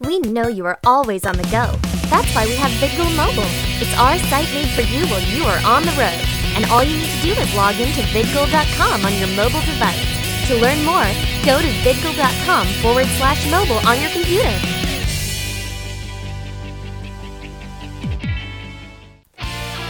[0.00, 1.70] We know you are always on the go.
[2.10, 3.46] That's why we have VidGo Mobile.
[3.78, 6.18] It's our site made for you while you are on the road.
[6.56, 10.02] And all you need to do is log in to vidgoal.com on your mobile device.
[10.48, 11.06] To learn more,
[11.46, 14.50] go to vidgoal.com forward slash mobile on your computer.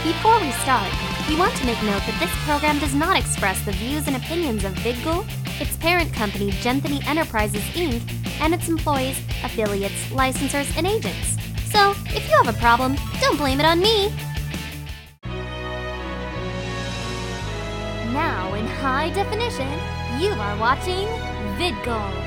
[0.03, 0.93] Before we start,
[1.27, 4.63] we want to make note that this program does not express the views and opinions
[4.63, 5.25] of VidGo,
[5.59, 11.37] its parent company Genthany Enterprises Inc., and its employees, affiliates, licensors, and agents.
[11.71, 14.13] So, if you have a problem, don't blame it on me.
[18.13, 19.67] Now, in high definition,
[20.21, 21.07] you are watching
[21.57, 22.25] VidGo.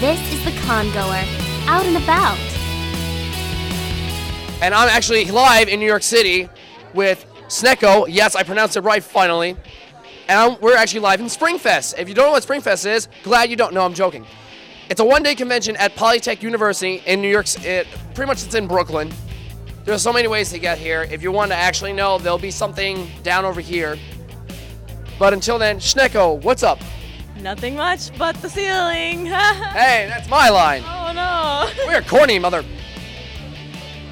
[0.00, 1.24] This is the congoer,
[1.66, 2.53] out and about.
[4.64, 6.48] And I'm actually live in New York City
[6.94, 8.06] with Snecko.
[8.08, 9.58] Yes, I pronounced it right finally.
[10.26, 11.98] And I'm, we're actually live in Springfest.
[11.98, 13.84] If you don't know what Springfest is, glad you don't know.
[13.84, 14.24] I'm joking.
[14.88, 17.44] It's a one-day convention at Polytech University in New York.
[17.62, 19.12] It, pretty much it's in Brooklyn.
[19.84, 21.06] There's so many ways to get here.
[21.10, 23.98] If you want to actually know, there'll be something down over here.
[25.18, 26.78] But until then, Snecko, what's up?
[27.38, 29.26] Nothing much but the ceiling.
[29.74, 30.82] Hey, that's my line.
[30.86, 31.86] oh no.
[31.86, 32.64] We're corny, mother.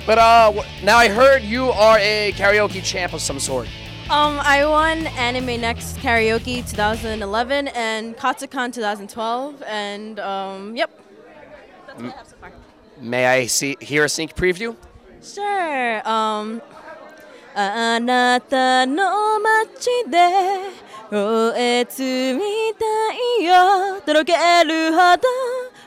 [0.06, 3.68] But uh, now I heard you are a karaoke champ of some sort.
[4.10, 10.90] Um, I won Anime Next Karaoke 2011 and Katsucon 2012, and um, yep,
[11.86, 12.52] that's what I have so far.
[13.00, 14.76] May I see hear a sneak preview?
[15.22, 16.06] Sure.
[16.06, 16.60] Um,
[17.54, 20.18] あなたの街で
[21.10, 22.42] 燃え尽み
[22.78, 24.32] たいよとろけ
[24.64, 25.22] るほど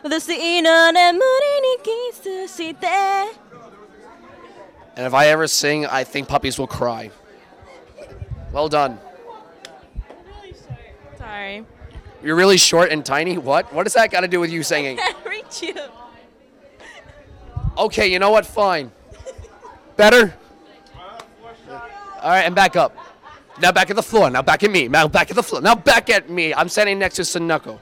[0.03, 2.88] 私の眠りにキスして
[4.95, 7.11] and if I ever sing, I think puppies will cry.
[8.51, 8.97] Well done.
[11.17, 11.65] Sorry.
[12.23, 13.37] You're really short and tiny.
[13.37, 13.73] What?
[13.73, 14.97] What does that got to do with you singing?
[15.30, 15.75] Reach you.
[17.77, 18.45] Okay, you know what?
[18.45, 18.92] Fine.
[19.97, 20.33] Better.
[21.70, 22.95] All right, and back up.
[23.61, 24.30] Now back at the floor.
[24.30, 24.87] Now back at me.
[24.87, 25.61] Now back at the floor.
[25.61, 26.53] Now back at me.
[26.53, 27.80] I'm standing next to Sunuko.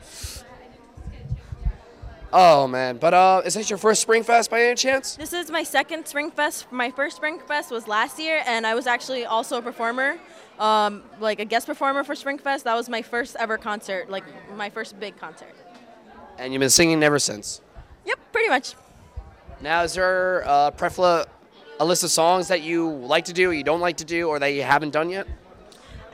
[2.35, 5.15] Oh man, but uh, is this your first Springfest by any chance?
[5.15, 6.71] This is my second Springfest.
[6.71, 10.17] My first Springfest was last year, and I was actually also a performer,
[10.57, 12.63] um, like a guest performer for Springfest.
[12.63, 14.23] That was my first ever concert, like
[14.57, 15.53] my first big concert.
[16.39, 17.61] And you've been singing ever since.
[18.03, 18.73] Yep, pretty much.
[19.61, 20.71] Now, is there uh,
[21.79, 24.27] a list of songs that you like to do, or you don't like to do,
[24.27, 25.27] or that you haven't done yet?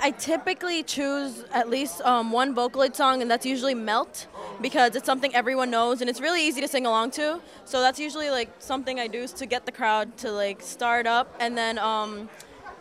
[0.02, 4.28] I typically choose at least um, one Vocaloid song, and that's usually Melt,
[4.62, 7.42] because it's something everyone knows, and it's really easy to sing along to.
[7.66, 11.36] So that's usually like something I do to get the crowd to like start up,
[11.40, 12.30] and then um,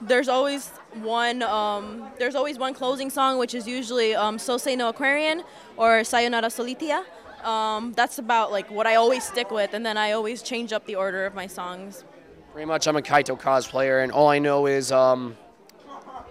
[0.00, 0.68] there's always
[1.02, 5.42] one um, there's always one closing song, which is usually um, Sousei no Aquarion
[5.76, 7.04] or Sayonara Solitia.
[7.44, 10.86] Um, that's about like what I always stick with, and then I always change up
[10.86, 12.04] the order of my songs.
[12.52, 15.36] Pretty much, I'm a Kaito cosplayer, and all I know is, um,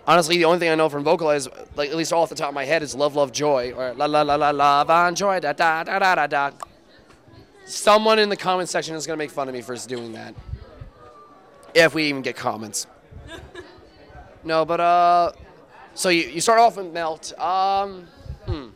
[0.08, 2.56] honestly, the only thing I know from Vocaloid, like at least off the top of
[2.56, 5.54] my head, is Love, Love, Joy, or La La La La Love and Joy, da
[5.54, 6.52] da da da da da.
[7.66, 10.34] Someone in the comment section is gonna make fun of me for doing that,
[11.74, 12.88] if we even get comments.
[14.44, 15.32] no, but uh,
[15.94, 17.38] so you, you start off with Melt.
[17.40, 18.08] Um,
[18.46, 18.68] hmm.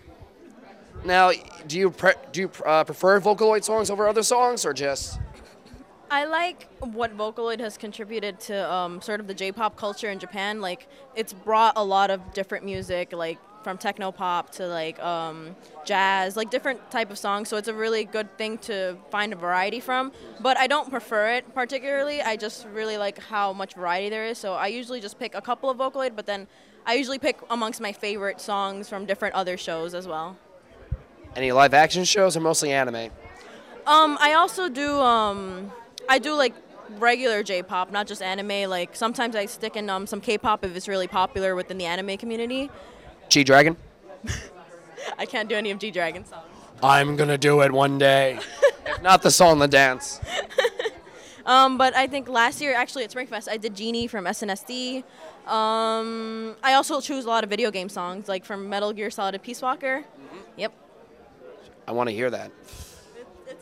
[1.03, 1.31] Now,
[1.67, 5.19] do you pre- do you uh, prefer Vocaloid songs over other songs, or just?
[6.11, 10.59] I like what Vocaloid has contributed to um, sort of the J-pop culture in Japan.
[10.59, 15.55] Like, it's brought a lot of different music, like from techno pop to like um,
[15.85, 17.47] jazz, like different type of songs.
[17.47, 20.11] So it's a really good thing to find a variety from.
[20.41, 22.21] But I don't prefer it particularly.
[22.21, 24.37] I just really like how much variety there is.
[24.37, 26.47] So I usually just pick a couple of Vocaloid, but then
[26.85, 30.35] I usually pick amongst my favorite songs from different other shows as well.
[31.37, 33.11] Any live action shows or mostly anime?
[33.87, 35.71] Um, I also do um,
[36.11, 36.53] I do like
[36.99, 38.69] regular J-pop, not just anime.
[38.69, 42.17] Like sometimes I stick in um, some K-pop if it's really popular within the anime
[42.17, 42.69] community.
[43.29, 43.77] G Dragon?
[45.17, 46.43] I can't do any of G Dragon songs.
[46.83, 48.39] I'm gonna do it one day.
[48.85, 50.19] if not the song, the dance.
[51.43, 55.03] Um, but I think last year, actually at Springfest, I did Genie from SNSD.
[55.47, 59.33] Um, I also choose a lot of video game songs, like from Metal Gear Solid
[59.33, 60.03] and Peace Walker.
[60.55, 60.71] Yep.
[61.87, 62.51] I want to hear that.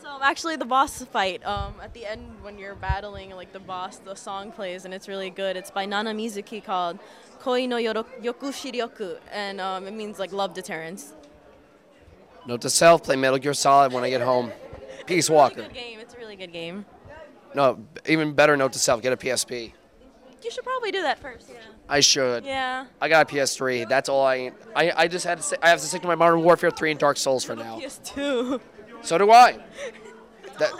[0.00, 1.44] It's um, actually the boss fight.
[1.44, 5.08] Um, at the end, when you're battling like the boss, the song plays, and it's
[5.08, 5.58] really good.
[5.58, 6.98] It's by Nana Mizuki called
[7.38, 11.12] Koi no Yoku Shiryoku, and um, it means like love deterrence.
[12.46, 14.50] Note to self: play Metal Gear Solid when I get home.
[15.04, 15.64] Peace Walker.
[15.64, 16.00] Good game.
[16.00, 16.86] It's a really good game.
[17.54, 18.56] No, even better.
[18.56, 19.74] Note to self: get a PSP.
[20.42, 21.50] You should probably do that first.
[21.50, 21.58] Yeah.
[21.90, 22.46] I should.
[22.46, 22.86] Yeah.
[23.02, 23.86] I got a PS3.
[23.86, 24.52] That's all I.
[24.74, 25.44] I, I just had to.
[25.44, 27.78] Say, I have to stick to my Modern Warfare 3 and Dark Souls for now.
[27.80, 28.60] PS2.
[29.02, 29.58] So do I.
[30.58, 30.72] That,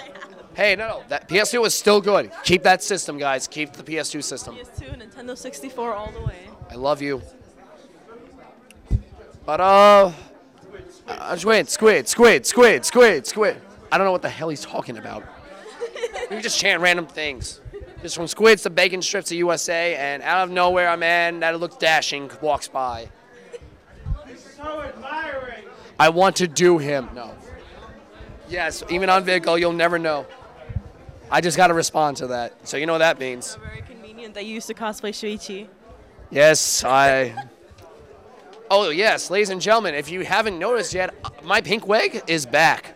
[0.52, 1.02] hey, no, no.
[1.08, 2.30] That PS2 is still good.
[2.44, 3.48] Keep that system, guys.
[3.48, 4.56] Keep the PS2 system.
[4.56, 6.36] PS2, Nintendo 64 all the way.
[6.70, 7.22] I love you.
[9.46, 10.12] But uh,
[11.08, 13.56] uh squid, squid, squid, squid, squid, squid.
[13.90, 15.24] I don't know what the hell he's talking about.
[16.30, 17.60] we just chant random things.
[18.02, 21.58] Just from squids to bacon strips to USA, and out of nowhere, a man that
[21.58, 23.08] looks dashing walks by.
[24.56, 25.64] So admiring.
[25.98, 27.08] I want to do him.
[27.14, 27.34] No.
[28.50, 30.26] Yes, even on Vico, you'll never know.
[31.30, 32.66] I just got to respond to that.
[32.68, 33.54] So you know what that means.
[33.56, 35.68] Very convenient that you used to cosplay Shuichi.
[36.30, 37.34] Yes, I.
[38.68, 42.46] Oh, yes, ladies and gentlemen, if you haven't noticed yet, uh, my pink wig is
[42.46, 42.94] back.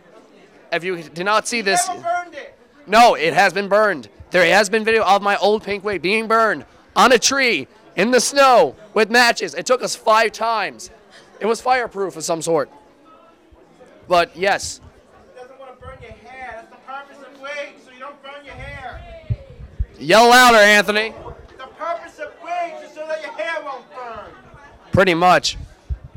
[0.72, 2.58] If you did not see this, Never burned it.
[2.86, 4.08] no, it has been burned.
[4.30, 6.64] There has been video of my old pink wig being burned
[6.96, 9.54] on a tree in the snow with matches.
[9.54, 10.90] It took us five times.
[11.40, 12.70] It was fireproof of some sort.
[14.08, 14.80] But yes,
[15.36, 16.52] Doesn't want to burn your hair.
[16.56, 19.00] That's the purpose of wigs, so you don't burn your hair.
[19.98, 21.14] Yell louder, Anthony.
[21.58, 24.32] The purpose of wigs is so that your hair won't burn.
[24.92, 25.56] Pretty much.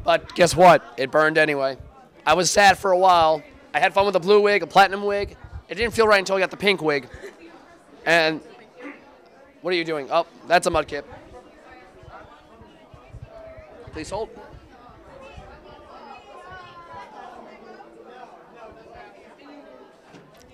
[0.03, 0.83] But guess what?
[0.97, 1.77] It burned anyway.
[2.25, 3.41] I was sad for a while.
[3.74, 5.38] I had fun with the blue wig, a platinum wig.
[5.69, 7.09] It didn't feel right until I got the pink wig.
[8.06, 8.41] And
[9.62, 10.07] what are you doing?
[10.09, 11.03] Oh, that's a mudkip.
[13.91, 14.29] Please hold.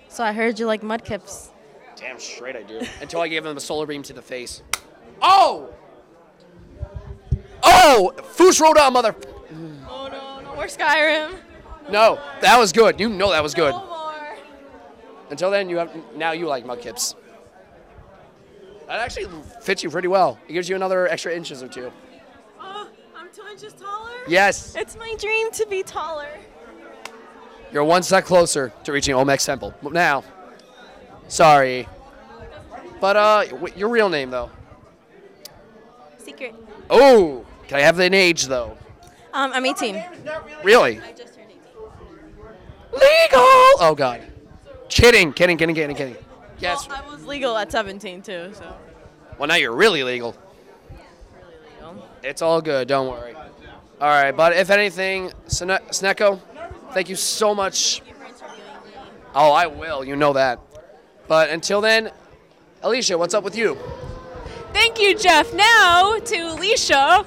[0.08, 1.50] So I heard you like mudkips.
[2.14, 2.80] Damn straight I do.
[3.00, 4.62] Until I gave him a solar beam to the face.
[5.20, 5.74] Oh!
[7.62, 8.12] Oh!
[8.22, 9.16] Fus Ro Dah, mother.
[9.88, 11.34] Oh no, no more Skyrim.
[11.90, 13.00] No, that was good.
[13.00, 13.72] You know that was good.
[13.72, 14.36] No more.
[15.30, 17.16] Until then, you have now you like mudkips.
[18.86, 19.26] That actually
[19.60, 20.38] fits you pretty well.
[20.46, 21.90] It gives you another extra inches or two.
[22.60, 24.12] Oh, I'm two inches taller.
[24.28, 26.28] Yes, It's my dream to be taller.
[27.72, 29.74] you're one step closer to reaching Olmec Temple.
[29.82, 30.22] Now,
[31.28, 31.88] sorry,
[33.04, 34.50] but uh, wh- your real name though.
[36.16, 36.54] Secret.
[36.88, 38.78] Oh, can I have an age though?
[39.34, 39.94] Um, I'm 18.
[39.94, 40.64] Name is not really.
[40.64, 41.00] Really?
[41.02, 41.60] I just turned 18.
[42.92, 43.40] Legal?
[43.84, 44.22] Oh God.
[44.88, 46.16] Kidding, kidding, kidding, kidding, kidding.
[46.58, 46.88] Yes.
[46.88, 48.74] Well, I was legal at 17 too, so.
[49.38, 50.34] Well, now you're really legal.
[51.76, 52.08] legal.
[52.22, 52.88] It's all good.
[52.88, 53.34] Don't worry.
[53.34, 56.40] All right, but if anything, Sne- Sneko,
[56.92, 58.00] thank you so much.
[59.34, 60.02] Oh, I will.
[60.06, 60.58] You know that.
[61.28, 62.10] But until then,
[62.84, 63.76] Alicia, what's up with you?
[64.72, 65.52] Thank you, Jeff.
[65.54, 67.24] Now to Alicia.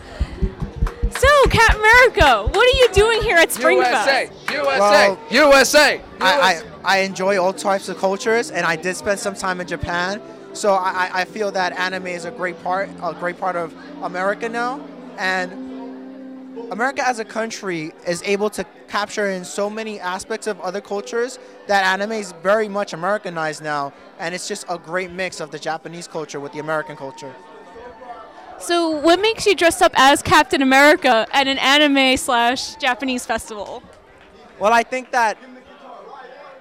[1.17, 4.05] So, Cap America, what are you doing here at Springfest?
[4.05, 6.01] USA, USA, Well, USA.
[6.21, 9.67] I, I, I enjoy all types of cultures, and I did spend some time in
[9.67, 10.21] Japan.
[10.53, 13.73] So I, I- I feel that anime is a great part, a great part of
[14.03, 14.79] America now,
[15.17, 15.66] and
[16.71, 21.39] America as a country is able to capture in so many aspects of other cultures
[21.67, 25.59] that anime is very much Americanized now, and it's just a great mix of the
[25.59, 27.33] Japanese culture with the American culture.
[28.59, 33.83] So, what makes you dress up as Captain America at an anime slash Japanese festival?
[34.59, 35.37] Well, I think that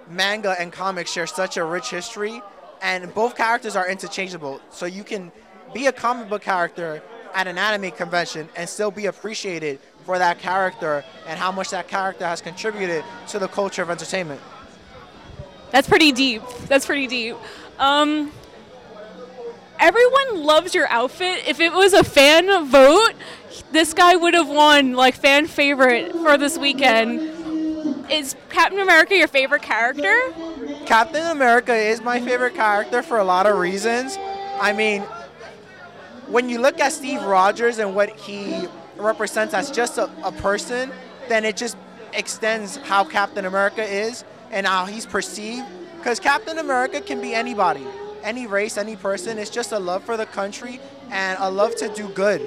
[0.08, 2.42] manga and comics share such a rich history,
[2.82, 4.60] and both characters are interchangeable.
[4.70, 5.32] So you can
[5.72, 7.02] be a comic book character
[7.36, 11.86] at an anime convention and still be appreciated for that character and how much that
[11.86, 14.40] character has contributed to the culture of entertainment.
[15.70, 16.42] That's pretty deep.
[16.66, 17.36] That's pretty deep.
[17.78, 18.32] Um,
[19.78, 21.46] everyone loves your outfit.
[21.46, 23.12] If it was a fan vote,
[23.70, 27.20] this guy would have won like fan favorite for this weekend.
[28.10, 30.16] Is Captain America your favorite character?
[30.86, 34.16] Captain America is my favorite character for a lot of reasons.
[34.58, 35.04] I mean,
[36.28, 38.66] when you look at Steve Rogers and what he
[38.96, 40.90] represents as just a, a person,
[41.28, 41.76] then it just
[42.12, 45.66] extends how Captain America is and how he's perceived.
[45.98, 47.86] Because Captain America can be anybody,
[48.22, 49.38] any race, any person.
[49.38, 50.80] It's just a love for the country
[51.10, 52.40] and a love to do good.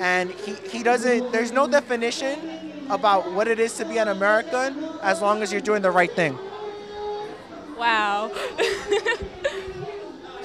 [0.00, 4.84] And he, he doesn't, there's no definition about what it is to be an American
[5.02, 6.38] as long as you're doing the right thing.
[7.78, 8.30] Wow.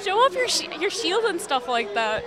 [0.04, 2.24] Show off your sh- your shield and stuff like that.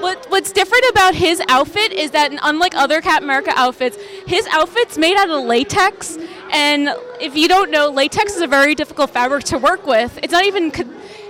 [0.00, 3.96] What What's different about his outfit is that, unlike other Cap America outfits,
[4.26, 6.18] his outfit's made out of latex.
[6.52, 10.18] And if you don't know, latex is a very difficult fabric to work with.
[10.22, 10.70] It's not even.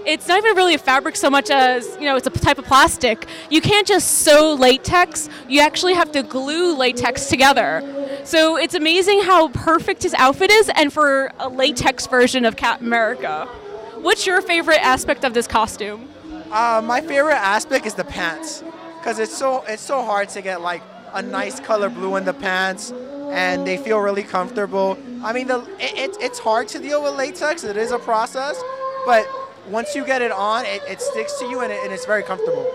[0.04, 2.16] It's not even really a fabric so much as you know.
[2.16, 3.28] It's a type of plastic.
[3.50, 5.28] You can't just sew latex.
[5.48, 8.18] You actually have to glue latex together.
[8.24, 12.80] So it's amazing how perfect his outfit is, and for a latex version of Cap
[12.80, 13.46] America.
[13.94, 16.08] What's your favorite aspect of this costume?
[16.50, 18.62] Uh, my favorite aspect is the pants,
[19.04, 20.80] because it's so it's so hard to get like
[21.12, 22.90] a nice color blue in the pants,
[23.30, 24.96] and they feel really comfortable.
[25.22, 27.64] I mean, the it, it, it's hard to deal with latex.
[27.64, 28.58] It is a process,
[29.04, 29.26] but
[29.68, 32.22] once you get it on, it, it sticks to you and, it, and it's very
[32.22, 32.66] comfortable.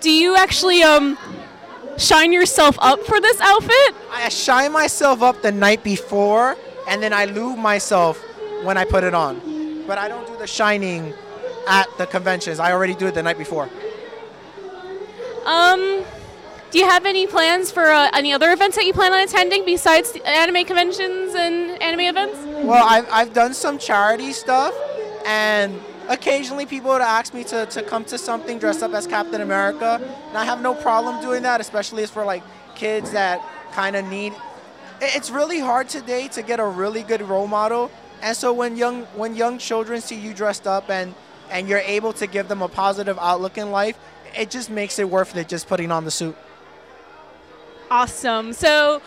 [0.00, 1.18] Do you actually um
[1.98, 3.96] shine yourself up for this outfit?
[4.12, 6.56] I shine myself up the night before,
[6.88, 8.22] and then I lube myself
[8.62, 9.40] when I put it on.
[9.88, 11.14] But I don't do the shining
[11.66, 12.60] at the conventions.
[12.60, 13.68] I already do it the night before.
[15.46, 16.04] Um,
[16.70, 19.64] do you have any plans for uh, any other events that you plan on attending
[19.64, 22.38] besides anime conventions and anime events?
[22.64, 24.74] Well, I've, I've done some charity stuff,
[25.26, 29.40] and occasionally people would ask me to, to come to something dressed up as Captain
[29.40, 32.42] America, and I have no problem doing that, especially for like
[32.74, 34.32] kids that kind of need.
[35.00, 37.90] It's really hard today to get a really good role model,
[38.22, 41.14] and so when young when young children see you dressed up and
[41.50, 43.98] and you're able to give them a positive outlook in life,
[44.36, 46.36] it just makes it worth it just putting on the suit.
[47.90, 48.52] Awesome.
[48.52, 49.02] So,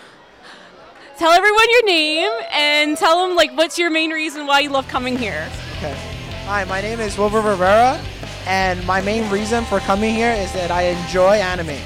[1.18, 4.88] tell everyone your name and tell them like what's your main reason why you love
[4.88, 5.50] coming here.
[5.78, 5.98] Okay.
[6.46, 8.00] Hi, my name is Wilbur Rivera,
[8.46, 11.80] and my main reason for coming here is that I enjoy anime.